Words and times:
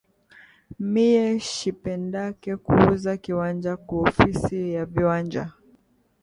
Miye 0.91 1.27
shipendake 1.49 2.51
kuuza 2.65 3.11
kiwanja 3.23 3.73
ku 3.85 3.93
ofisi 4.07 4.57
ya 4.75 4.83
viwanja 4.93 5.43